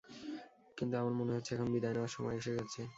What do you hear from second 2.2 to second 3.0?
এসে গেছে।